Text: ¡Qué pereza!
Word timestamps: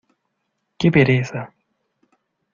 ¡Qué 0.79 0.87
pereza! 0.95 1.41